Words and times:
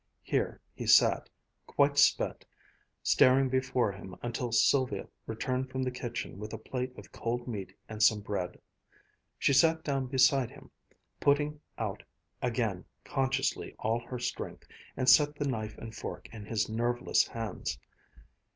Here 0.23 0.59
he 0.73 0.87
sat, 0.87 1.29
quite 1.67 1.99
spent, 1.99 2.43
staring 3.03 3.49
before 3.49 3.91
him 3.91 4.15
until 4.23 4.51
Sylvia 4.51 5.07
returned 5.27 5.69
from 5.69 5.83
the 5.83 5.91
kitchen 5.91 6.39
with 6.39 6.53
a 6.53 6.57
plate 6.57 6.97
of 6.97 7.11
cold 7.11 7.47
meat 7.47 7.77
and 7.87 8.01
some 8.01 8.21
bread. 8.21 8.59
She 9.37 9.53
sat 9.53 9.83
down 9.83 10.07
beside 10.07 10.49
him, 10.49 10.71
putting 11.19 11.61
out 11.77 12.01
again 12.41 12.83
consciously 13.05 13.75
all 13.77 13.99
her 13.99 14.17
strength, 14.17 14.63
and 14.97 15.07
set 15.07 15.35
the 15.35 15.45
knife 15.47 15.77
and 15.77 15.93
fork 15.95 16.27
in 16.33 16.47
his 16.47 16.67
nerveless 16.67 17.27
hands. 17.27 17.77